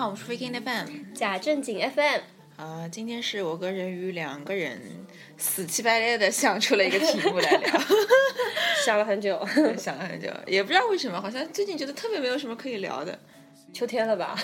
[0.00, 1.12] 好，我们是 Freaking FM。
[1.14, 2.20] 假正经 FM，
[2.56, 4.80] 啊、今天是我跟人鱼两个人
[5.36, 7.80] 死乞白赖的想出了一个题目来聊，
[8.82, 9.38] 想了很久，
[9.76, 13.18] 想了很久，也不知道为什么，好像最近觉得特别没有什么可以聊的，
[13.74, 14.34] 秋天了吧？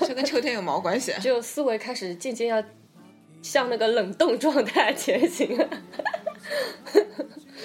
[0.00, 1.18] 这跟秋天有毛关系啊？
[1.24, 2.62] 就思维开始渐渐要
[3.40, 5.70] 向那个冷冻状态前行 了。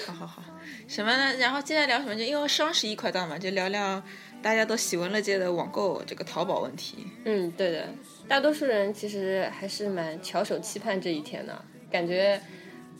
[0.06, 0.42] 好好好，
[0.88, 1.36] 什么呢？
[1.36, 2.16] 然后接下来聊什么？
[2.16, 4.02] 就因为双十一快到嘛，就聊聊
[4.44, 7.06] 大家都喜闻乐见的网购这个淘宝问题。
[7.24, 7.88] 嗯，对的，
[8.28, 12.38] 大多数人其实还是蛮翘首期盼这一天的，感觉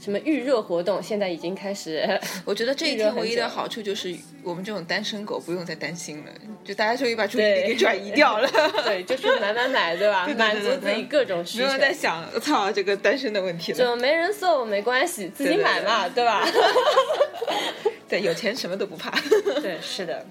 [0.00, 2.18] 什么预热活动现在已经开始。
[2.46, 6.32] 我觉得这一天唯一的好处就是我们这种单身狗不用再担心了，
[6.64, 8.48] 就大家终于把注意力给 转移掉了，
[8.82, 10.24] 对，就是买买买，对吧？
[10.26, 11.78] 对对满足对自己各种需求不用。
[11.78, 13.76] 再想操这个单身的问题了。
[13.78, 16.42] 就没人送没关系，自己买嘛，对吧？
[18.08, 19.10] 对，有钱什么都不怕。
[19.60, 20.24] 对，是的，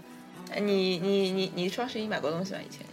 [0.60, 2.60] 你你你你双十一买过东西吗？
[2.66, 2.86] 以前？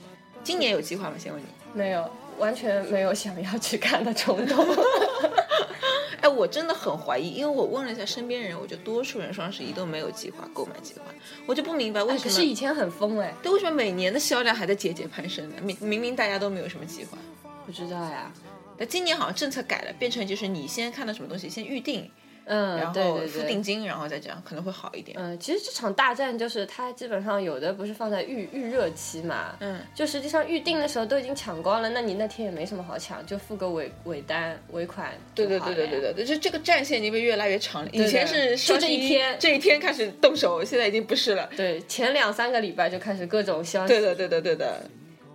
[0.42, 1.16] 今年有计划吗？
[1.18, 1.46] 先问你。
[1.72, 4.66] 没有，完全没有想要去看的冲动。
[6.20, 11.00] 哎，我真的很怀疑，因为我问了一下身边人，我觉得多数人双十一都没有计划购买计划，
[11.46, 12.24] 我就不明白为什么。
[12.24, 15.56] 可是以前很疯哎，对，为什么每年的销量还在节节攀升呢？
[15.62, 17.16] 明明明大家都没有什么计划，
[17.64, 18.30] 不知道呀。
[18.76, 22.10] 但今年好像政策改了，变成就是你先看到什么东西先预定，
[22.44, 25.16] 嗯，然后付定金，然后再这样可能会好一点。
[25.20, 37.90] 嗯，其实这场大战就是它基本上有的不是放在预预热期嘛，嗯，就实际上预定的时候都已经抢光了，那你那天也没什么好抢，就付个尾尾单尾款对对对对对对对，就这个战线已经被越来越长了。
[37.92, 41.48] 以前是就这一天这一天开始动手，现在已经不是了。
[41.56, 43.88] 对，前两三个礼拜就开始各种消息。
[43.88, 44.82] 对的对的对的。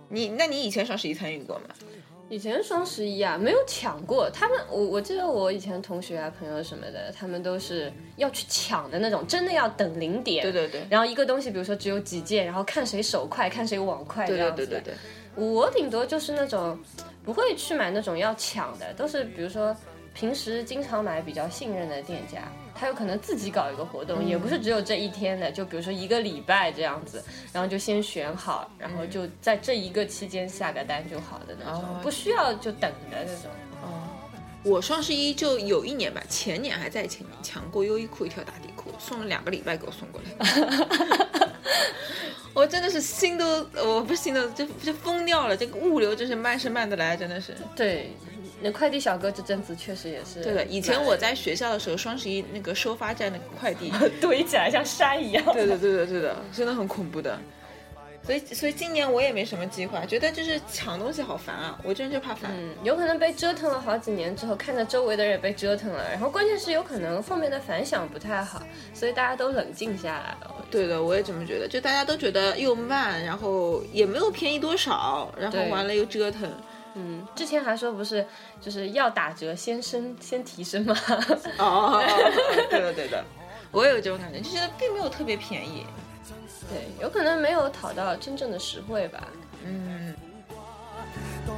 [0.08, 1.64] 你那你以前双十一参与过吗？
[2.28, 4.28] 以前双十一啊，没有抢过。
[4.30, 10.42] 他们，我我记得我以前同学啊、朋友什么的，他们都是要去抢的那种，真的要等零点。
[10.42, 10.84] 对对对。
[10.90, 14.66] 然后一个东西，比如说只有几件，然后看谁手快，看谁网快这对样子的。
[14.66, 15.44] 对对对对。
[15.46, 16.76] 我顶多就是那种
[17.24, 19.76] 不会去买那种要抢的，都是比如说
[20.12, 27.22] 平时经常买比较信任的店家，他有可能自己搞一个活动，也不是只有这一天的，就比如说一个礼拜这样子，
[27.52, 33.50] 然后就先选好，然后就在这一个期间下个单就好的那种，哦不需要就等的那种。
[33.82, 34.02] 哦，
[34.62, 41.48] 我双十一就有一年吧，前年还在前年抢过优衣库一条打底裤，送了两个礼拜给我送过来。
[42.54, 45.54] 我真的是心都，我不是心都，就就疯掉了。
[45.54, 47.54] 这个物流真是慢是慢的来，真的是。
[47.76, 48.10] 对，
[48.60, 50.42] 那快递小哥这阵子确实也是。
[50.42, 55.44] 对的，以前我在学校的时候，双十一那个收发站那个快递， 堆起来像山一样。
[55.52, 57.38] 对的，对的，对的，真的很恐怖的。
[58.26, 61.78] 所以，所以今年我也没什么计划，觉得就是抢东西好烦啊！
[61.84, 62.50] 我真的就怕烦。
[62.56, 68.60] 嗯，有可能被折腾了好几年之后，看着周围的人也被折腾了，然后关键是有可能后面的反响不太好，
[68.92, 70.52] 所以大家都冷静下来了。
[70.72, 71.68] 对的，我也这么觉得。
[71.68, 76.50] 就大家都觉得又慢，然后也没有便宜多少，然后完了又折腾。
[76.96, 78.26] 嗯，之前还说不是
[78.60, 80.96] 就是要打折先升先提升吗？
[81.58, 82.02] 哦，
[82.70, 83.24] 对的对的，
[83.70, 85.86] 我也有这种感觉，就觉得并没有特别便宜。
[86.68, 89.28] 对，有可能没有讨到真正的实惠吧。
[89.64, 90.14] 嗯，
[91.46, 91.56] 當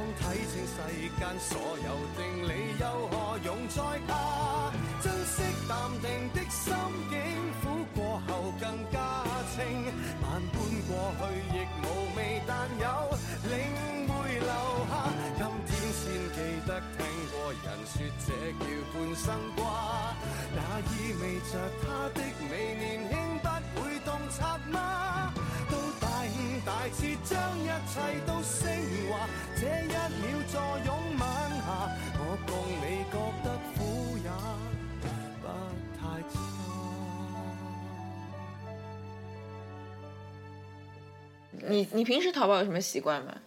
[17.99, 18.31] 說這
[18.63, 20.15] 叫半生瓜，
[20.55, 23.13] 那意味着他的美年輕
[23.75, 25.33] 不會洞察嗎？
[25.69, 26.33] 到大悟
[26.65, 28.71] 大徹，將一切都升
[29.09, 29.27] 華。
[29.57, 30.87] 這一秒坐擁
[31.19, 31.21] 晚
[31.59, 31.67] 霞，
[32.19, 32.49] 我共
[32.79, 33.77] 你覺得苦
[34.23, 34.27] 也
[35.01, 35.43] 不
[35.99, 36.33] 太差。
[41.51, 43.37] 你你平时淘宝有什么習慣嗎？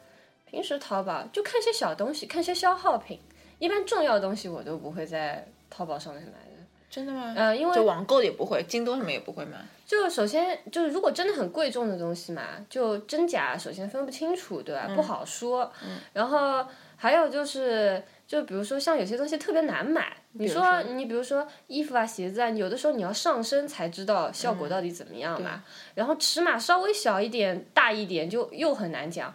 [0.44, 3.18] 平時淘寶就看些小東西，看些消耗品，
[3.62, 6.62] 一般重要的东西我都不会在淘宝上面买的。
[6.90, 7.32] 真的吗？
[7.36, 9.56] 呃因为就网购也不会，京东什么也不会买？
[9.86, 14.90] 就首先就是，如果真的很贵重的东西嘛，就真假首先分不清楚，对吧？
[14.96, 15.72] 不好說。
[16.12, 16.66] 然后
[16.96, 25.62] 还有就是，就比如说像有些东西特别难买，你說說你比如说衣服啊、鞋子啊，有的时候你要上身才知道效果到底怎么样嘛。
[25.94, 29.28] 然后尺码稍微小一点、大一点就又很難講。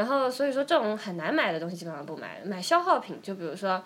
[0.00, 3.82] 然后所以说这种很难买的东西基本上不买，买消耗品，就比如说。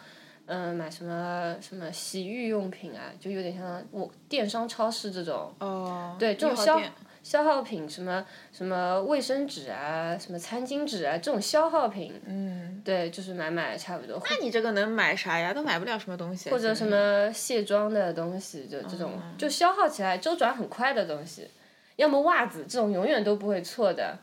[0.46, 5.50] 嗯，买什么什么洗浴用品啊，就有点像我电商超市这种。
[5.58, 6.78] 哦，对，这种消
[7.22, 8.22] 消耗品，什么
[8.52, 15.54] 什么卫生纸啊，什么餐巾纸啊，这种消耗品，嗯，对，就是买买差不多，那你这个能买啥呀？
[15.54, 16.52] 都买不了什么东西啊。
[16.52, 21.48] 或者什么卸妆的东西，就这种哦就消耗起来周转很快的东西，
[21.96, 24.18] 要么袜子这种永远都不会错的，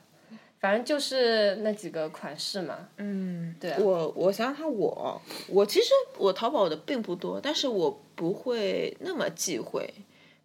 [0.61, 2.87] 反正就是那几个款式嘛。
[2.97, 5.19] 嗯，对啊我我想想看我，
[5.49, 9.91] 我其实我淘宝的并不多，但是我不会那么忌讳。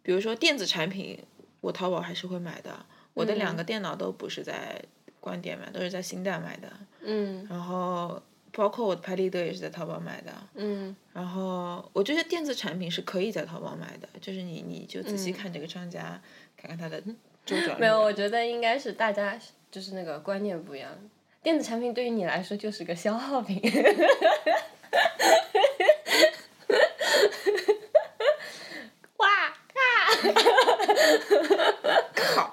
[0.03, 1.23] 比如说电子产品，
[1.61, 2.87] 我淘宝还是会买的。
[3.13, 4.83] 我的两个电脑都不是在
[5.21, 6.73] 官店买，都是在新代买的。
[7.03, 8.21] 嗯然后
[8.53, 10.33] 包括我的拍立得也是在淘宝买的。
[10.55, 16.19] 嗯然后我觉得电子产品是可以在淘宝买的，就是你你就仔细看这个商家，
[16.57, 17.03] 看看他的
[17.79, 19.39] 没有，我觉得应该是大家
[19.71, 20.91] 就是那个观念不一样。
[21.43, 23.63] 电子产品对于你来说就是个消耗品。
[29.19, 29.55] 哇
[32.15, 32.53] 靠！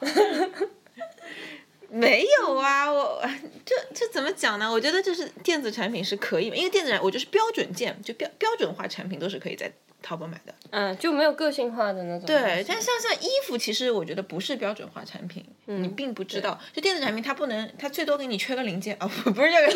[1.89, 3.21] 没有啊，我
[3.65, 4.71] 这这怎么讲呢？
[4.71, 9.71] 我觉得就是电子产品是可以，因为电子产我就是标准件，就标标准化产品都是可以在
[10.03, 10.53] 淘宝买的。
[10.69, 12.27] 嗯，就没有个性化的那种。
[12.27, 16.59] 对，但像像衣服，其实我觉得不是标准化产品，你并不知道。
[16.73, 19.67] 就电子产品，它不能，它最多给你缺个零件啊，不不是这个。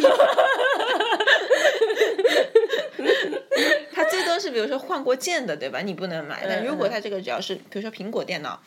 [3.91, 5.79] 它最多是比如说换过件的，对吧？
[5.81, 6.45] 你不能买。
[6.47, 8.62] 但如果它这个只要是，比如说苹果电脑，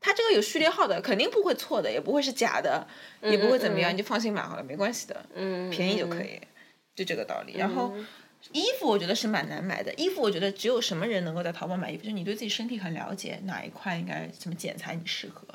[0.00, 2.86] 它这个有序列号的，肯定不会错的，也不会是假的，
[3.22, 6.40] 也不会怎么样，嗯你就放心买好了，没关系的，嗯，便宜就可以，
[6.94, 7.54] 就这个道理。
[7.56, 7.92] 然后。
[8.52, 15.46] 衣服我觉得是蛮难买的，衣服我觉得只有什么人能够在淘宝买衣服，就是你对自己身体很了解，哪一块应该怎么剪裁你适合，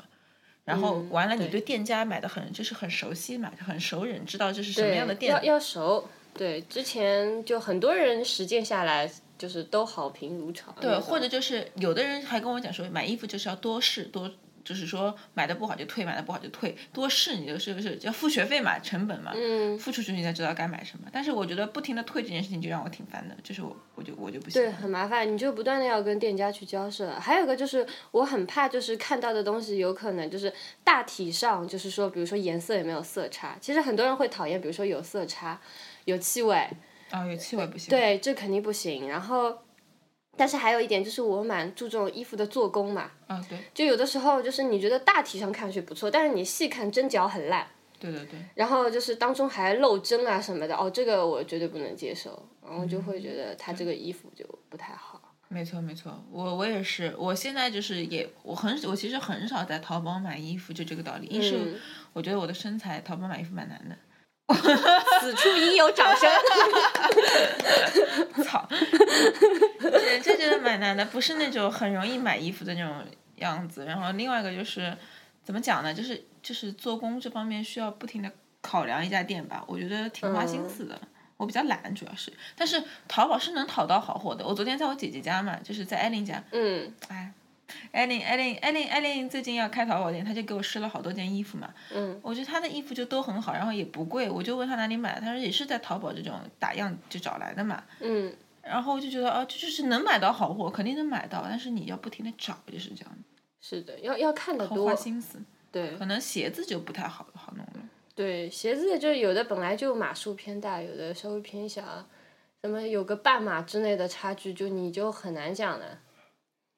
[0.64, 6.08] 然后嗯完了你对对店家买的很就是很熟悉嘛，很熟人，知道这是什么样的店要要熟。
[6.32, 10.74] 对，之前就很多人实践下来，就是都好评如潮。
[10.78, 14.30] 对，或者就是有的人还跟我讲说，买衣服就是要多试多。
[14.66, 21.06] 就是说买的不好就退，买的不好就退，多试你就是不是要付学费嘛，成本嘛，嗯，付出去你才知道该买什么。
[21.12, 27.14] 但是我觉得不停的退这件事情就让我挺烦的，就是我我就我就不行对，很麻烦，你就不断的要跟店家去交涉。
[27.20, 30.52] 还有一个就是，我很怕就是看到的东西有可能就是
[30.82, 35.60] 大体上就是说，比如说颜色有没有色差，其实很多人会讨厌，比如说有色差、
[36.06, 36.68] 有气味，
[37.10, 37.88] 啊、有气味不行。
[37.88, 39.08] 对，这肯定不行。
[39.08, 39.56] 然后，
[40.36, 47.66] 但是还有一点就是，我蛮注重衣服的做工嘛，啊，对就有的时候就是你觉得大体上看上去不错，但是你细看针脚很烂。
[47.98, 48.38] 对对对。
[48.54, 55.20] 然后就是当中还漏针啊什么的，哦，这个我绝对不能接受，然后就会觉得他这个衣服就不太好。
[55.48, 61.26] 没错没错，我我也是，我现在就是也我很我其实很少在淘宝买衣服，就这个道理。
[61.28, 61.80] 一是嗯
[62.12, 63.96] 我觉得我的身材淘宝买衣服蛮难的，
[65.20, 66.28] 此处应有掌声。
[68.44, 69.55] 操，这
[71.06, 73.04] 不是那种很容易买衣服的那种
[73.36, 73.84] 样子。
[73.84, 74.96] 然后另外一个就是
[75.42, 78.30] 怎么讲呢，就是就是做工这方面需要不停的
[78.60, 81.00] 考量一家店吧，我觉得挺花心思的。
[81.38, 84.42] 我比较懒，主要是，但是淘宝是能淘到好货的。
[84.42, 87.30] 我昨天在我姐姐家嘛，就是在艾琳家，嗯哎，
[87.92, 91.68] 艾琳，艾琳，艾琳，艾琳最近要开淘宝店，她就给我试了好多件衣服嘛。
[91.92, 97.84] 嗯，我觉得她的衣服就都很好，然后也不贵，我就问她哪里买的，她说也是在淘宝这种打样就找来的嘛。
[98.00, 98.32] 嗯，
[98.66, 103.18] 然后我就觉得啊，这就是能买到好货，肯定能买到，但是你要不停的找，就是这样，
[103.60, 104.94] 是的，要要看得花多。
[104.94, 105.38] 心思。
[105.72, 107.88] 对可能鞋子就不太好好弄了。
[108.14, 112.08] 对，鞋子就有的本来就码数偏大，有的稍微偏小，
[112.62, 115.98] 什么有个半码之内的差距，就你就很难讲的。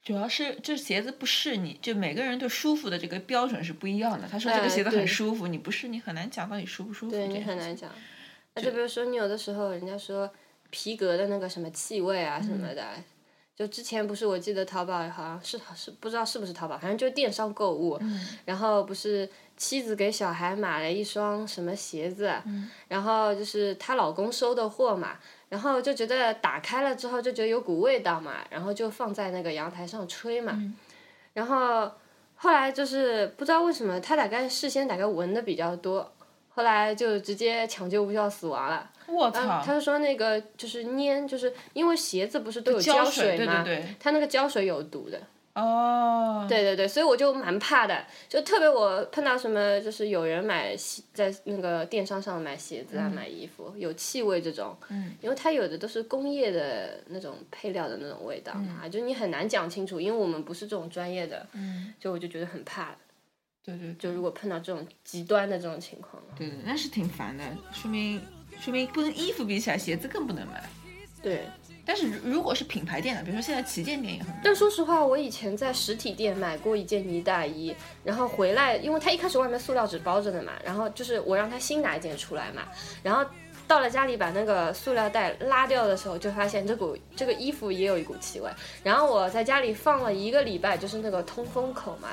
[0.02, 4.26] 主要是这鞋子不试你，就每个人对舒服的这个标准是不一样的。
[4.26, 7.12] 他说这个哎鞋子很舒服，你不试你很难讲到底舒不舒服。
[7.12, 7.76] 对你很难。
[7.76, 7.88] 讲。
[8.54, 10.28] 那就比如说你有的时候人家说
[10.70, 12.84] 皮革的那个什么气味啊什么的，
[13.56, 17.98] 就之前不是我记得淘宝好像是是不知道是不是淘宝，反正就是电商购物，
[18.44, 22.32] 然后不是妻子给小孩买了一双什么鞋子，
[22.86, 25.16] 然后就是她老公收的货嘛，
[25.48, 30.52] 然后就觉得打开了之后就觉得有股味道嘛，然后就放在那个阳台上吹嘛，
[31.32, 31.90] 然后
[32.36, 36.12] 后来就是不知道为什么他大概事先大概闻的比较多，
[36.50, 38.90] 后来就直接抢救无效死亡了。
[39.08, 39.62] 我操！
[39.64, 43.62] 他就说那个就是粘，就是因为鞋子不是都有胶水吗？
[43.64, 43.94] 对对对。
[43.98, 45.20] 它那个胶水有毒的。
[45.54, 46.46] 哦。
[46.48, 62.96] 对对对，所以我就蛮怕的，就特别我碰到什么，就是有人买鞋在那个电商上买鞋子啊、买衣服有气味这种，嗯，因为它有的都是工业的那种配料的那种味道嘛，就你很难讲清楚，因为我们不是这种专业的，嗯，就我就觉得很怕，
[63.62, 68.22] 对对，就如果碰到这种极端的这种情况，对对，那是挺烦的，说明
[68.60, 70.62] 说明不跟衣服比起来，鞋子更不能买。
[71.22, 71.42] 对。
[71.84, 74.30] 但是如如果是品牌店的，比如说现在旗舰店也很。
[74.44, 77.74] 但说实话，我以前在实体店买过一件呢大衣，
[78.04, 82.68] 然后回来，因为它一开始外面塑料纸包着的嘛，然后就是我让他新拿一件出来嘛，
[83.02, 83.24] 然后
[83.66, 88.50] 到了家里把那个塑料袋拉掉的时候，就发现这股这个衣服也有一股气味，
[88.82, 92.10] 然后我在家里放了一个礼拜，就是那个通风口嘛，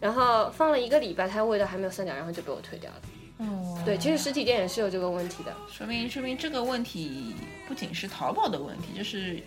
[0.00, 3.02] 然后放了一个礼拜，它味道还没有散掉，然后就被我退掉了。
[3.40, 5.52] 哦，对，其实实体店也是有这个问题的。
[5.72, 7.34] 说明说明这个问题
[7.66, 9.42] 不仅是淘宝的问题，就是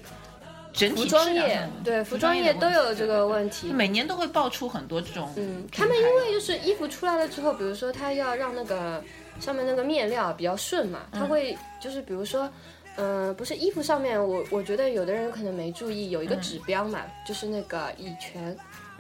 [0.74, 3.72] 整体服装业质量上的对服装业业都有这个问题，。
[3.72, 5.32] 每年都会爆出很多这种。
[5.38, 9.04] 嗯，他们因为就是衣服出来了之后，比如说他要让那个
[9.40, 12.50] 上面那个面料比较顺嘛，他会就是比如说。
[12.96, 18.56] 嗯、不是衣服上面，我我觉得有的人可能没注意，有一个指标嘛，就是那个乙醛，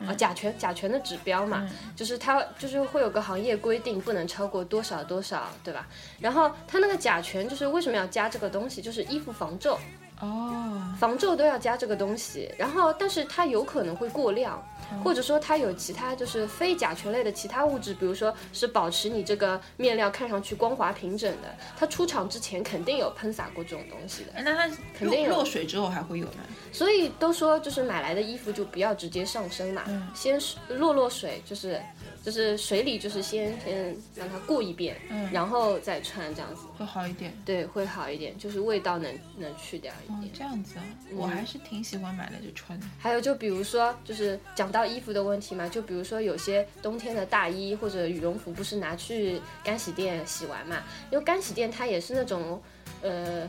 [0.07, 5.87] 啊甲醛甲醛的指标嘛，就是它就是会有个行业规定，不能超过多少多少，对吧？
[6.19, 9.77] 然后它那个甲醛就是为什么要加这个东西，就是衣服防皱，
[10.19, 14.63] 哦，防皱都要加这个东西，然后但是它有可能会过量，
[15.03, 25.29] 或者说它有其他就是非甲醛类的其他物质，比如说是保持你这个面料看上去光滑平整的，它出厂之前肯定有喷洒过这种东西的，哎那它肯定有。
[25.29, 26.43] 落落水之后还会有呢？
[26.71, 31.81] 所以都说就是买来的衣服就不要直接上身嘛，先是落落水，就是
[32.23, 34.95] 就是水里就是先先让它过一遍，
[35.31, 37.33] 然后再穿这样子，会好一点。
[37.43, 40.31] 对，会好一点，就是味道能能去掉一哦点，。
[40.33, 40.83] 这样子啊，
[41.15, 42.85] 我还是挺喜欢买来就穿的。
[42.97, 50.81] 还有就比如说，就是讲到衣服的问题嘛，就比如说有些冬天的大衣或者羽绒服，不是拿去干洗店洗完嘛？
[51.11, 52.61] 因为干洗店它也是那种，
[53.01, 53.45] 呃，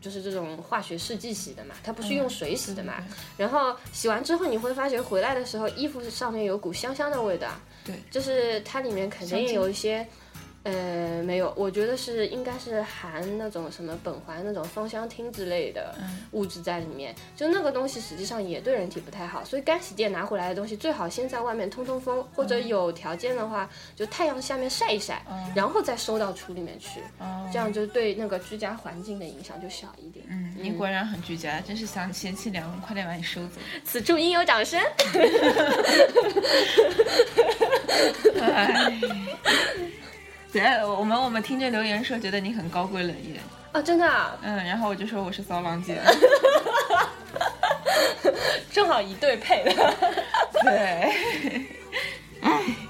[0.00, 3.04] 就是这种化学试剂洗的嘛，它不是用水洗的嘛。
[3.36, 7.48] 然后洗完之后，你会发觉回来的时候，衣服上面有股香香的味道，
[7.84, 10.06] 对，就是它里面肯定有一些。
[10.64, 15.94] 呃，没有，我觉得是应该是含那种什么苯环那种芳香烃之类的
[16.32, 25.22] 物质在里面，就那个东西实际上也对人体不太好，所以干洗店拿回来的东西最好先在外面通通风，或者有条件的话就太阳下面晒一晒，
[25.54, 27.00] 然后再收到橱里面去，
[27.52, 30.24] 这样就对那个居家环境的影响就小一点。
[30.30, 33.60] 嗯，你果然很居家，真是想贤妻良母，快点把你收走。
[33.84, 34.80] 此处应有掌声。
[40.60, 43.40] 哎，对，我们我们听着留言说觉得你很高贵冷艳，
[43.72, 46.00] 啊，真的啊，嗯，然后我就说我是骚浪姐，
[48.70, 49.72] 正好一对配的。
[50.64, 51.12] 对
[52.42, 52.74] ，Waited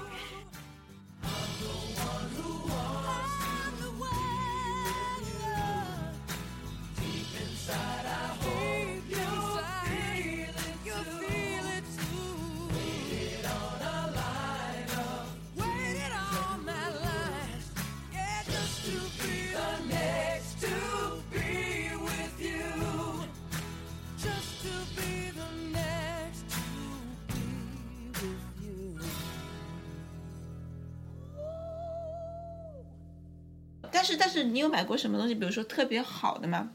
[34.05, 36.69] 是但是你有买过什么东西，比如说特别好的吗？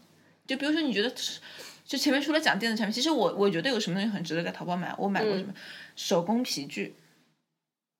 [0.46, 1.12] 就比如说你觉得，
[1.86, 5.54] 就前面除了讲电子产品，其实我我觉得有什么东西很值得在淘宝买，我买过什么、
[5.94, 6.96] 手工皮具。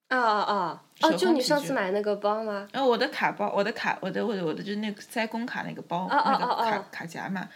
[0.09, 0.83] 啊啊啊！
[1.03, 2.67] 哦，就你上次买那个包吗？
[2.73, 7.49] 然后我的卡包，我的卡，我的我的我的就是那个塞工卡那个包，哦哦那个卡、哦哦卡夹嘛。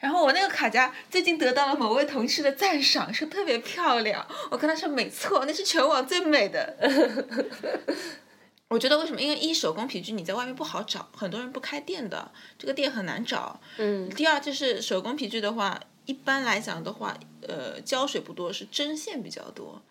[0.00, 4.26] 然后我那个卡夹最近得到了某位同事的赞赏，说特别漂亮。
[4.50, 6.74] 我跟他说没错，那是全网最美的。
[8.70, 9.20] 我觉得为什么？
[9.20, 13.60] 因为一手工皮具你在外面不好找，很多人不开店的，这个店很难找。
[13.78, 19.82] 嗯第二就是手工皮具的话，一般来讲的话，呃，胶水不多，是针线比较多，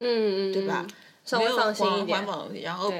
[0.00, 0.86] 嗯嗯，对吧？
[1.24, 2.26] 稍微没有放心一点环环。
[2.26, 2.92] 保的问题，然后，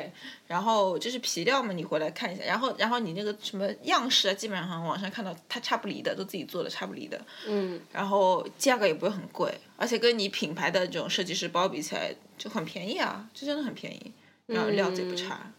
[0.46, 14.12] 然后就是皮料嘛，你回来看一下，然后然后你那个什么样式啊，基本上网上看到它差不离的，都自己做的差不离的，嗯然后价格也不会很贵，而且跟你品牌的这种设计师包比起来就很便宜啊，就真的很便宜，
[14.48, 15.52] 然后料子也不差，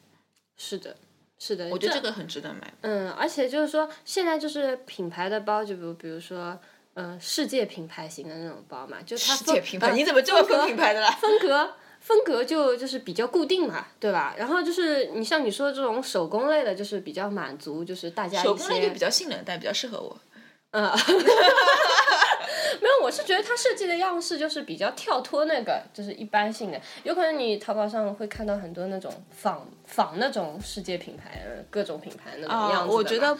[0.58, 0.96] 是的，
[1.38, 1.69] 是的。
[1.69, 2.74] 我觉得这个很值得买。
[2.81, 6.60] 嗯，而且就是说，现在就是品牌的包，就比如比如说，
[6.96, 11.10] 嗯、世界品牌型的那种包嘛，就它世界品牌，呃你怎么这么分品牌的啦？
[11.22, 14.34] 风格风格就就是比较固定嘛，对吧？
[14.38, 20.19] 然后就是你像你说的这种手工类的，就是比较满足，就是大家一手工类就些比较性冷淡，比较适合我。
[20.72, 20.89] 嗯，
[22.82, 26.82] 没有，我是觉得它设计的样式就是比较跳脱那个，就是一般性的。
[27.03, 33.38] 有可能你淘宝上会看到很多那种仿仿那种世界品牌、呃各种品牌那种样啊，子的嘛我觉得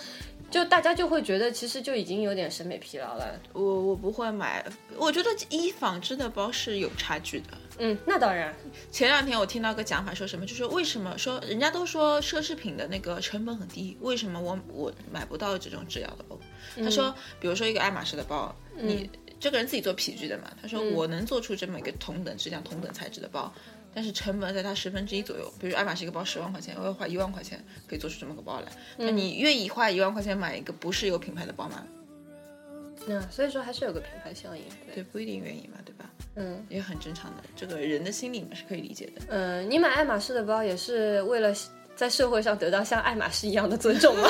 [0.52, 3.40] 就大家就会觉得其实就已经有点审美疲劳了。
[3.54, 4.64] 我我不会买，
[4.98, 7.48] 我觉得一纺织的包是有差距的。
[7.82, 8.54] 嗯，那当然，
[8.92, 16.38] 前两天我听到个讲法，说什么就是为什么说人家都说奢侈品的那个成本很低，为什么我我买不到这种质量的包？
[16.84, 23.54] 他说，比如说一个爱马仕的包，你这个人自己做皮具的嘛，他说我能做出这么一个同等质量、同等材质的包，
[23.94, 25.52] 但是成本在它十分之一左右。
[25.60, 31.86] 比如爱马仕一个包十万块钱，我要花一万块钱可以做出这么个包来，那你愿意花一万块钱买一个不是有品牌的包吗？
[33.08, 34.62] 那、所以说还是有个品牌效应。
[34.86, 36.10] 对，对，不一定愿意嘛，对吧？
[36.36, 39.22] 嗯也很正常的，这个人的心理嘛是可以理解的。
[39.30, 41.56] 嗯、你买爱马仕的包也是为了
[41.96, 44.30] 在社会上得到像爱马仕一样的尊重吗？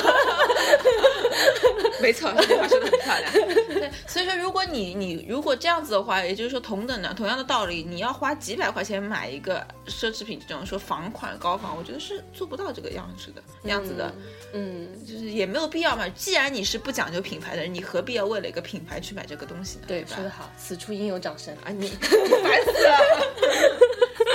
[2.00, 3.32] 没错，这句话说的很漂亮。
[3.68, 14.12] 对，所以说，如果你你如果这样子的话，也就是说，同等的同样的道理，你要花几百块钱买一个奢侈品，这种说仿款高仿，我觉得是做不到这个样子的样子的，
[14.52, 16.08] 嗯，就是也没有必要嘛。
[16.10, 19.84] 既然你是不讲究品牌的人，你何必要为了一个品牌去买这个东西呢？
[19.86, 21.96] 对，吧说得好，此处应有掌声啊，你你
[22.42, 22.98] 烦死了，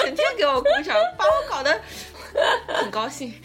[0.04, 1.80] 整天给我鼓掌，把我搞得
[2.68, 3.34] 很高兴。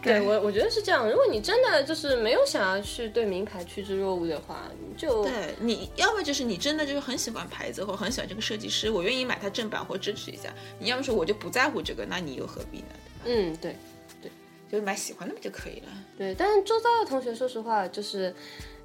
[0.00, 1.08] 对我，我觉得是这样。
[1.10, 10.54] 如果你真的就是没有想要去对名牌趋之若鹜的话，你就对，你要么就是你真的就是很喜欢牌子或很喜欢这个设计师，我愿意买它正版或支持一下。
[10.78, 12.86] 你要么说我就不在乎这个，那你又何必呢？
[13.24, 13.76] 嗯，对
[14.22, 14.30] 对
[14.70, 15.88] 就是买喜欢的就可以了。
[16.16, 16.32] 对。
[16.34, 18.32] 但是周遭的同学，说实话，就是，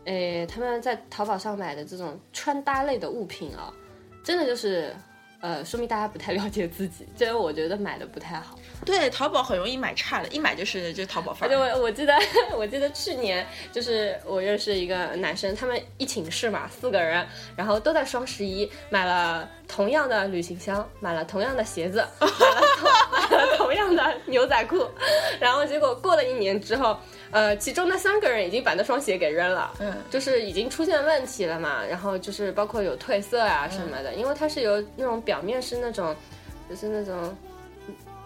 [0.06, 3.72] 诶，他们在淘宝上买的这种穿搭类的物品啊，
[4.24, 4.94] 真的就是。
[5.44, 8.58] 呃，说明大家不太了解自己，这个我觉得买的不太好。
[8.86, 12.18] 对，淘宝很容易买差的，一买就是就淘宝范而且我我记得
[12.56, 23.43] 我记得去年就是我认识一个男生，他们一寝室嘛，四个人，然后都在双十一买了同样的旅行箱，买了同样的鞋子，买了
[23.76, 24.86] 样的牛仔裤，
[25.40, 26.98] 然后结果过了一年之后。
[27.32, 36.16] 呃，其中那三个人已经把那双鞋给扔了，嗯，就是已经出现问题了嘛，然后就是包括有褪色啊什么的，因为它是由那种表面是那种，
[36.70, 37.36] 就是那种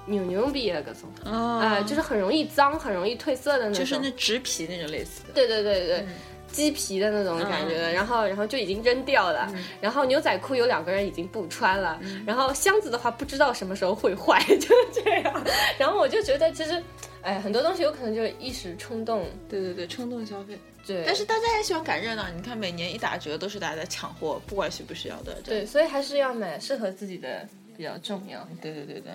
[0.07, 1.31] 扭扭比的各种，哦。
[1.57, 5.33] 啊、就是很容易脏、很容易褪色的那种，就是那植皮那种类似的。
[5.33, 6.05] 对对对对。
[6.51, 9.51] 鸡皮的那种感觉的，然后然后就已经扔掉了，
[9.81, 15.45] 然后牛仔裤有两个人已经不穿了，然后箱子的话不知道什么时候会坏， 就这样。
[15.77, 16.81] 然后我就觉得其实，
[17.21, 20.57] 哎，很多东西有可能就是一时冲动，对对对，冲动消费。
[20.85, 21.03] 对。
[21.05, 25.41] 但是大家也喜欢赶热闹，你看每年一打折都是大家在抢货，不管需不需要的。
[25.43, 28.47] 对，所以还是要买适合自己的比较重要。
[28.61, 29.11] 对对对对。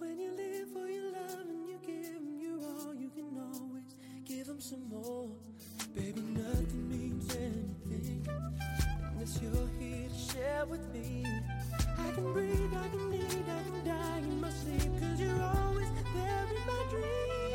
[0.00, 3.86] When you live for your love and you give 'em your all, you can always
[4.26, 5.28] give 'em some more.
[5.94, 8.26] Baby, nothing means anything
[9.12, 11.24] unless you're here to share with me.
[11.98, 15.88] I can breathe, I can eat, I can die in my sleep, cause you're always
[16.14, 17.47] there in my dreams.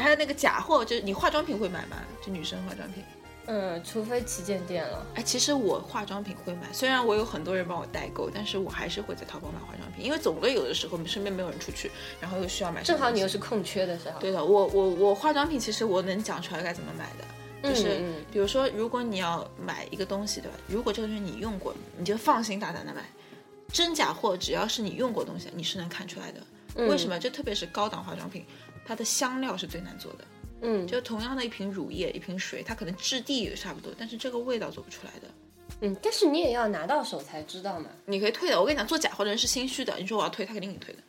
[0.00, 1.96] 还有那个假货，就是你化妆品会买吗？
[2.24, 3.02] 就女生化妆品。
[3.50, 5.06] 嗯，除非旗舰店了。
[5.14, 12.82] 哎，其实我化妆品会买，虽然我有很多人帮我代购，但是我还是会在淘宝买化妆品，因为总归有的时候身边没有人出去，然后又需要买。
[12.82, 14.20] 正好你又是空缺的时候。
[14.20, 17.98] 对的，我我我化妆品其实我能讲出来该怎么买的，就是、
[18.30, 20.58] 比如说如果你要买一个东西，对吧？
[20.66, 23.02] 如果这个东西你用过，你就放心大胆的买，
[23.72, 26.40] 真假货只要是你用过东西，你是能看出来的。
[26.74, 27.18] 嗯为什么？
[27.18, 28.44] 就特别是高档化妆品，
[28.88, 30.24] 它的香料是最难做的。
[30.62, 35.28] 嗯，就同样的一瓶乳液，一瓶水，它可能质地也差不多，但是这个味道做不出来的。
[35.82, 37.90] 嗯，但是你也要拿到手才知道嘛。
[38.06, 39.94] 你可以退的，我跟你讲，做假货的人是心虚的。
[39.98, 41.02] 你说我要退，他肯定给你退的。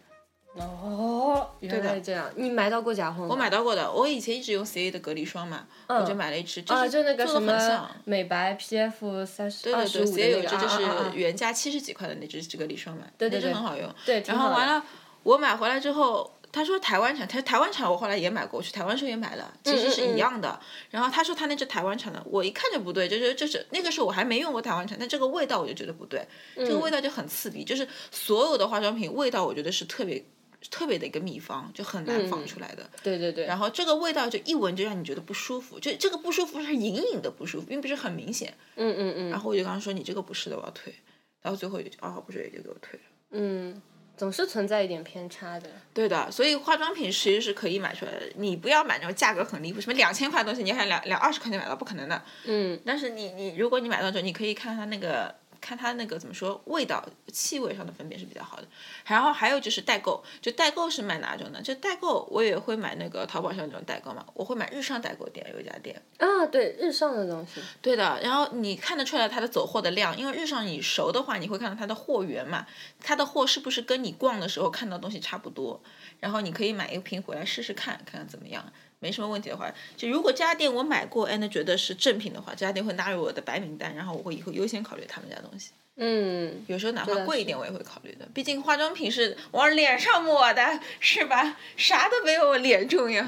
[0.56, 2.30] 哦，原来这样。
[2.36, 3.28] 你买到过假货吗？
[3.32, 7.90] 我买到过的，我以前一直用 CA 的隔离霜嘛，我就买了一支，就啊，是就那个做什么的很像。
[8.04, 13.90] 美白 PF 三十对对对二十五的，CA 有，一支就是啊啊啊原价七十几块的那支隔离霜嘛，对对对很好用。
[14.06, 14.84] 对，然后完了，
[15.24, 20.60] 我买回来之后，他说台湾产，他台湾产我后来也买过，我去台湾时候也买了，其实是一样的。
[20.90, 30.24] 然后他说他那只台湾产的，我一看就不对，就是就是那个时候我还没用过台湾产，但这个味道我就觉得不对，这嗯个味道就很刺鼻，就是所有的化妆品味道我觉得是特别
[30.72, 32.90] 特别的一个秘方，就很难放出来的。
[33.04, 38.54] 对对对，然后这个味道就一闻就让你觉得不舒服，就这个不舒服是隐隐的不舒服，并不是很明显。
[38.76, 40.94] 嗯嗯嗯，然后我就跟他说你这个不是的，我要退。
[41.42, 43.06] 然后最后也就哦不是，也就给我退了。
[43.32, 43.82] 嗯，
[44.20, 45.70] 总是存在一点偏差的。
[45.94, 48.30] 对的，所以化妆品其实是可以买出来的。
[48.36, 52.22] 你不要买那种价格很离谱，什么两千块的东西，你还两两二十块钱买到，不可能的。
[52.44, 58.68] 嗯但是你你如果你买到之后，你可以看它那个看它那个怎么说味道气味上的分辨是比较好的。
[59.06, 61.62] 然后还有就是代购，就代购是买哪种呢？
[61.62, 66.02] 就代购我也会买那个淘宝上那种代购嘛，我会买日上代购店有一家店。
[66.18, 67.62] 啊，对，日上的东西。
[67.82, 72.66] 对的，然后你看得出来它的走货的量，因为日上你熟的话，你会看到它的货源嘛，
[73.02, 75.82] 它的货是不是跟你逛的时候看到东西差不多，
[76.20, 78.72] 然后你可以买一瓶回来试试看，看看怎么样。
[79.00, 85.72] 没什么问题的话，就如果这家店我买过，哎，那觉得是正品的话，这家店会纳入我的白名单，然后我会以后优先考虑他们家东西。
[85.96, 88.28] 嗯，有时候哪怕贵一点，我也会考虑的。
[88.34, 91.58] 毕竟化妆品是往脸上抹的，是吧？
[91.76, 93.26] 啥都没有脸重要。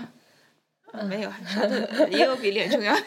[0.94, 1.76] 嗯、没有，啥都
[2.08, 3.02] 也有比脸重要的。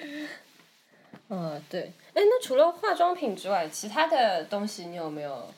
[1.28, 1.92] 嗯，对。
[2.14, 5.52] 哎，那除了化妆品之外，其他的东西你有没有？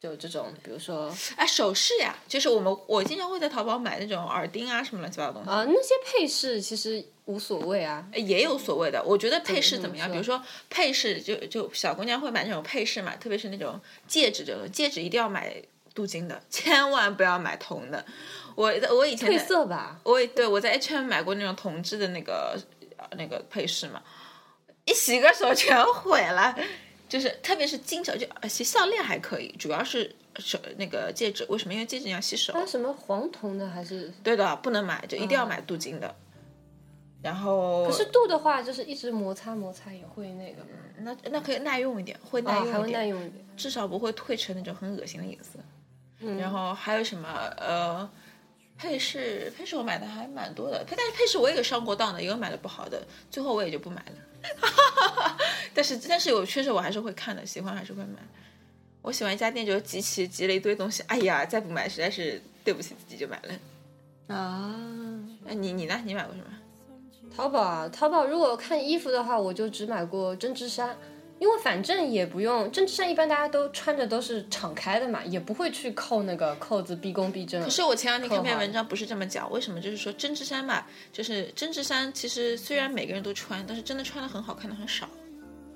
[0.00, 5.50] 就这种，比如说哎，首饰呀，就是我们我经常会在淘宝买那种耳钉啊，什么乱七八糟东西。
[5.50, 8.06] 啊，那些配饰其实无所谓啊。
[8.14, 10.08] 也有所谓的，我觉得配饰怎么样？
[10.08, 15.60] 嗯比如说配饰，就就小姑娘会买那种配饰嘛，特别是那种戒指这种，戒指一定要买
[15.94, 18.04] 镀金的，千万不要买铜的。
[18.54, 20.00] 我我以前褪色吧？
[20.04, 22.56] 我也对我在 H&M 买过那种铜制的那个
[22.96, 24.00] 呃那个配饰嘛，
[24.84, 26.56] 一洗个手全毁了。
[27.08, 31.46] 就是特别是金手，就呃其实项链还可以，主要是手那个戒指。
[31.48, 31.72] 为什么？
[31.72, 32.52] 因为戒指你要洗手。
[32.54, 34.12] 那什么黄铜的还是？
[34.22, 36.14] 对的，不能买，就一定要买镀金的。
[37.20, 40.68] 然后可是镀的话，就是一直摩擦摩擦也会那个吗？
[40.98, 43.44] 那那可以耐用一点，会耐啊，用一点，还会耐用一点。
[43.56, 45.58] 至少不会褪成那种很恶心的颜色。
[46.20, 48.08] 嗯然后还有什么呃，
[48.76, 54.12] 配饰配饰我买的还蛮多的，但是配饰我也有上过当的，也有买的不好的，最后我也就不买了。
[55.74, 58.18] 但是但是我确实我还是会看的，喜欢还是会买。
[59.02, 64.34] 我喜欢一家店就集齐集了一堆东西，哎呀，再不买实在是对不起自己就买了。
[64.34, 64.74] 啊，
[65.44, 66.00] 那你你呢？
[66.04, 66.46] 你买过什么？
[67.34, 70.96] 淘宝啊，淘宝如果看衣服的话，我就只买过针织衫，
[71.38, 77.62] 因为反正也不用针织衫，一般大家都穿着都是敞开的嘛，也不会去扣那个扣子，毕恭毕敬。
[77.62, 79.80] 可是我前两天看篇文章不是这么讲，为什么？
[79.80, 85.08] 就是说针织衫嘛，就是针织衫，其实虽然每个人都穿，但是真的穿的很好看的很少。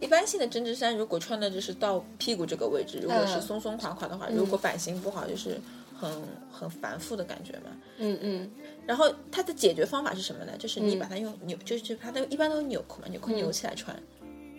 [0.00, 5.60] 一般性的针织衫，如果穿的就是到屁股这个位置，如果是嗯松松垮垮的话，如果版型不好，就是
[5.96, 6.10] 很
[6.50, 7.70] 很繁复的感觉嘛。
[7.98, 8.50] 嗯嗯，
[8.84, 10.52] 然后它的解决方法是什么呢？
[10.58, 13.96] 就是你把它用纽，就是它都一般都是纽扣嘛，纽扣扭起来穿。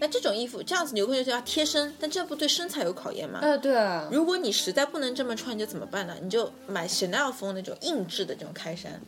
[0.04, 3.40] 那这种衣服这样子纽扣就要贴身，但这不对身材有考验吗？
[3.42, 6.14] 啊对啊，如果你实在不能这么穿，你就怎么办呢？
[6.22, 9.00] 你就买 Chanel 风那种硬质的这种开衫，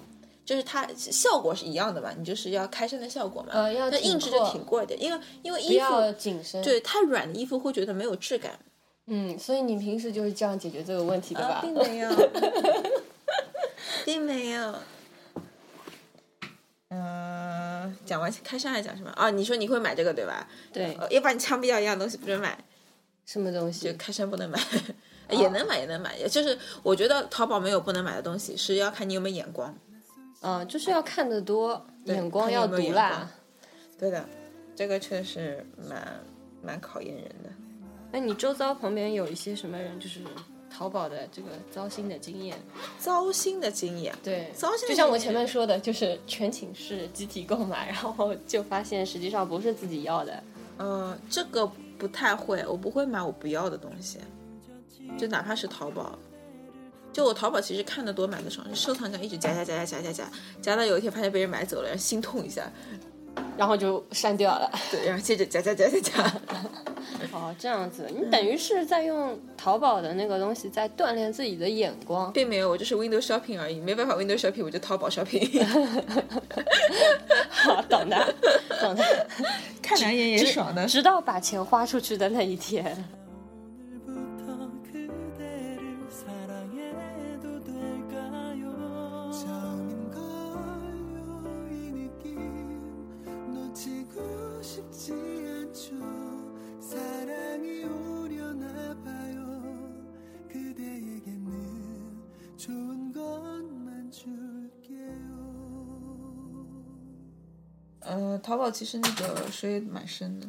[0.46, 3.50] 就是它效果是一样的嘛，你就是要开衫的效果嘛。
[3.52, 6.64] 呃要那硬质就挺过一点，因为因为衣服紧身。
[6.64, 8.58] 对太软的衣服会觉得没有质感。
[9.08, 11.56] 嗯，所以你平时就是这样解决这个问题的吧？
[11.56, 12.10] 啊， 并没有，
[14.06, 14.74] 并没有。
[16.98, 19.10] 嗯、讲完开衫还讲什么？
[19.12, 20.48] 啊，你说你会买这个对吧？
[20.72, 22.58] 对，呃，要不然你枪毙掉一样东西不准买。
[23.26, 23.94] 什么东就西？
[23.94, 24.60] 开衫不能买，
[25.32, 29.76] 也能买也能买，也就是我觉得淘宝没有不能买的东西，是要看你有没有眼光。
[30.42, 33.28] 嗯，就是要看得多，眼光要毒辣。
[33.98, 34.24] 对的，
[34.76, 36.24] 这个确实蛮
[36.62, 37.50] 蛮考验人的。
[38.12, 40.20] 那你周遭旁边有一些什么人，就是
[40.76, 42.58] 淘宝的这个糟心的经验？
[43.00, 50.44] 糟心的经验，对，糟心的就像我前面说的，就是全寝室集体购买，然后就发现实际上不是自己要的。
[50.80, 51.66] 嗯，这个
[51.98, 54.20] 不太会，我不会买我不要的东西，
[55.18, 56.20] 就哪怕是淘宝。
[57.14, 62.70] 就我淘宝其实看的多，买的少，收藏夹一直夹夹夹夹夹夹夹，夹到有一天发现被人买走了，然后心痛一下，
[63.58, 64.70] 然后就删掉了。
[64.92, 66.34] 对，然后接着加加加加加。
[67.32, 72.32] 哦，这样子，你等于是在用淘宝的那个东西在锻炼自己的眼光。
[72.32, 75.66] 并没有，我就是 Windows shopping 而已，没办法 Windows shopping 我就淘宝 shopping，
[77.50, 78.34] 好，懂的，
[78.80, 79.28] 懂的。
[79.82, 80.86] 看两眼也爽的。
[80.86, 83.06] 直到把钱花出去的那一天。
[108.06, 110.48] 呃，淘宝其实那个水蛮深的。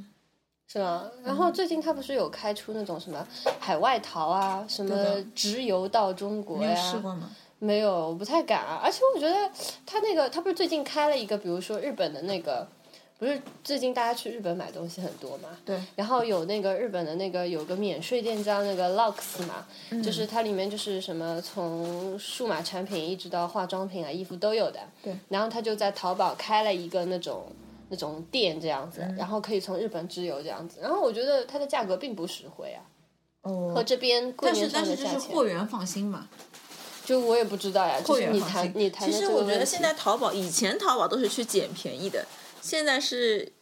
[0.69, 1.09] 是吗？
[1.23, 3.27] 然后最近他不是有开出那种什么
[3.61, 6.75] 海外淘啊，什么的直邮到中国呀？
[6.75, 7.31] 试过吗？
[7.59, 8.81] 没有，我不太敢啊。
[8.83, 9.51] 而且我觉得
[9.87, 12.67] 他那个，他不是最近开了一个，比如说日本的那个，
[13.19, 15.49] 不是最近大家去日本买东西很多嘛？
[15.65, 15.81] 对。
[15.95, 24.81] 然后有那个日本的那个有个免税店叫那个 Lux 嘛，嗯就是它里面就是什么从数码产品一直到化妆品啊、衣服都有的。
[25.03, 25.17] 对。
[25.29, 27.47] 然后他就在淘宝开了一个那种。
[27.89, 32.83] 那种店这样子，嗯然后可以从日本直邮这样子，然后我觉得它的价格并不实惠啊，
[33.43, 36.27] 哦和这边柜但是但是就是货源放心嘛，
[37.05, 38.73] 就我也不知道呀，就货是你源放心。
[38.73, 42.27] 谈你谈其的这个问题实我觉得现在淘宝，以前淘宝都是去捡便宜的，
[42.67, 43.53] 现在是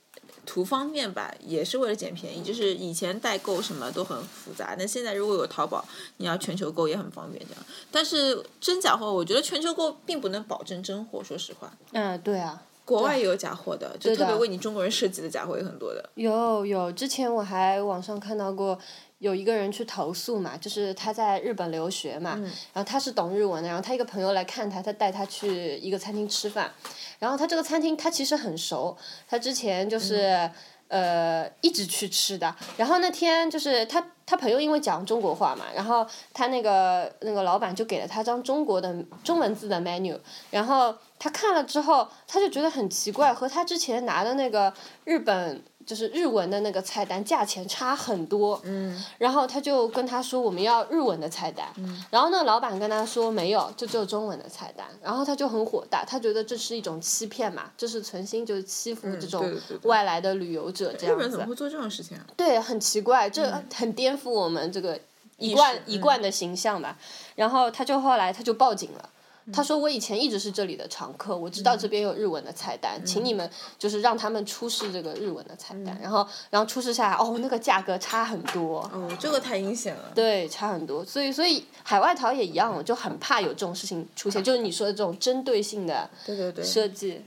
[0.46, 2.42] 图方便吧，也是为了捡便宜。
[2.42, 5.84] 就是以前代购什么都很复杂，那现在如果有淘宝，
[6.16, 7.62] 你要全球购也很方便这样。
[7.90, 11.70] 但是真假货，我觉得全球购并不能保证真货，说实话。
[11.92, 16.10] 嗯，对啊，国外也有假货的，就特别为你中国人设计的假货也很多的。
[16.14, 18.78] 有有，之前我还网上看到过，
[19.24, 22.38] 有一个人去投诉嘛，就是他在日本留学嘛，
[22.74, 26.70] 然后他是懂日文的，然后他一个朋友来看他，他带他去一个餐厅吃饭，
[27.18, 28.94] 然后他这个餐厅他其实很熟，
[29.26, 30.50] 他之前就是、
[30.88, 32.54] 呃，一直去吃的。
[32.76, 44.70] 然后那天就是他他朋友因为讲中国话嘛，然后他那个那个老板就给了他张中国的中文字的 menu，然后他看了之后，他就觉得很奇怪，和他之前拿的那个
[45.04, 48.60] 日本就是日文的那个菜单价钱差很多。
[48.64, 51.66] 嗯然后他就跟他说我们要日文的菜单，
[52.10, 61.46] 然后那个老板跟他说没有，就只有中文的菜单，然后他就很火大，他觉得这是一种欺骗嘛，这是存心就是欺负这种外来的旅游者这样子日本怎么。
[61.46, 62.24] 会做这种事情啊？
[62.36, 64.98] 对，很奇怪，这很颠覆我们这个
[65.38, 66.96] 一贯识一贯的形象吧。
[67.34, 69.10] 然后他就后来他就报警了。
[69.52, 75.98] 他说：“我以前一直是这里的常客，我知道这边有日文的菜单，请你们就是让他们出示这个日文的菜单。
[76.00, 78.80] 然后，然后出示下来，哦，那个价格差很多。
[78.92, 80.12] 哦，这个太阴险了。
[80.14, 87.22] 对，差很多，所以所以海外淘也一样，我就很怕有这种事情出现，就是你说的这种针对性的对对对，设计。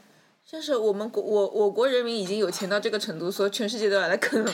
[0.49, 4.51] 就是我们国我我国人民已经有钱到这个程度，所以全世界都要来坑 了。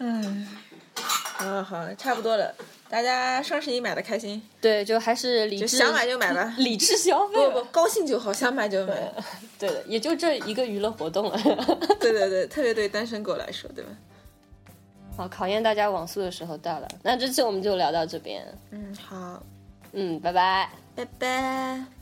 [0.00, 0.48] 嗯，
[0.94, 2.52] 好好，差不多了，
[2.88, 7.54] 大家双十一买的开心，对，就还是理智，想买就买吧 理智消费吧。
[7.54, 9.12] 不不高兴就好，想买就买。
[9.58, 11.38] 对的，也就这一个娱乐活动了。
[12.00, 13.90] 对对对，特别对单身狗来说，对吧？
[15.16, 16.88] 好，考验大家网速的时候到了。
[17.02, 19.42] 那这期我们就聊到这边，嗯，好，
[19.92, 20.70] 嗯，拜拜。
[20.96, 21.97] 拜拜。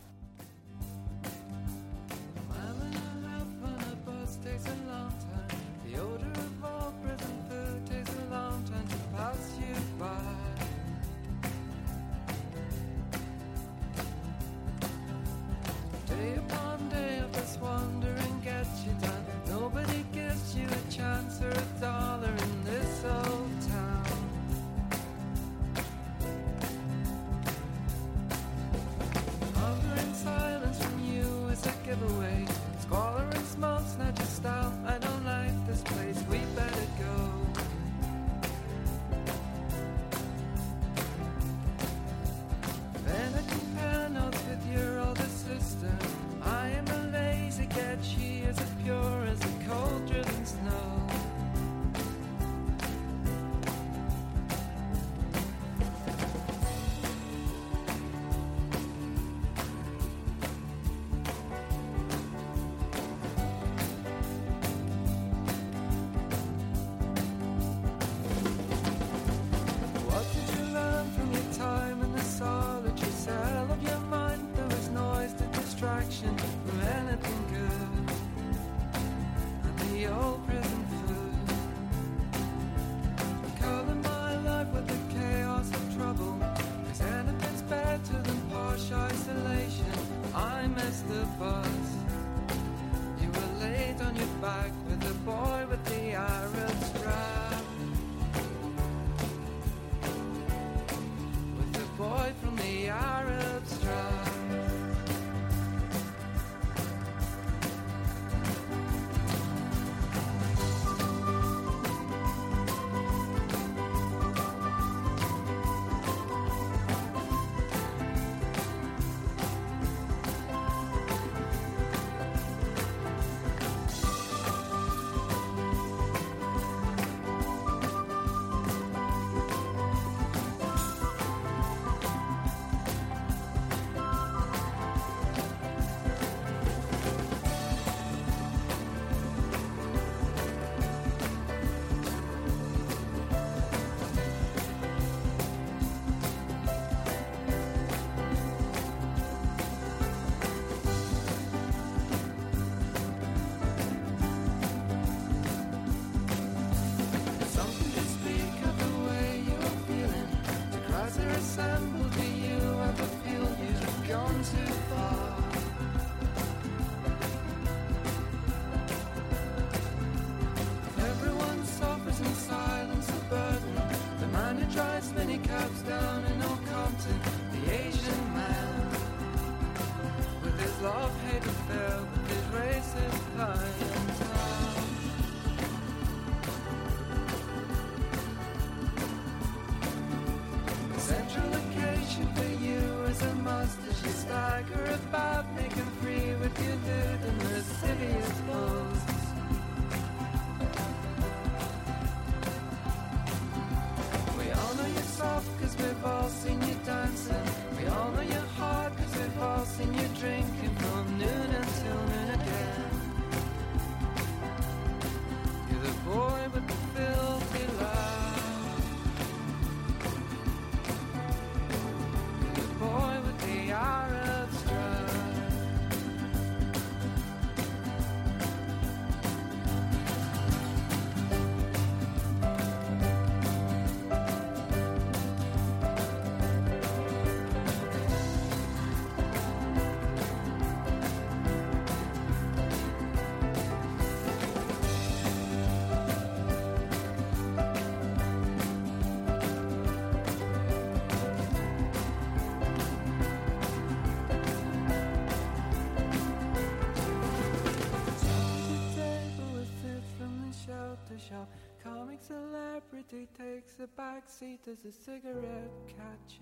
[262.17, 266.41] Overnight celebrity takes a backseat as a cigarette catches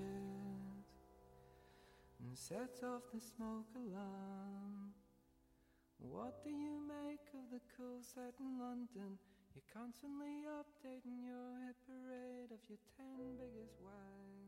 [2.21, 4.93] and sets off the smoke alarm.
[5.99, 9.19] What do you make of the cool set in London?
[9.55, 14.44] You're constantly updating your hit parade of your ten biggest wangs.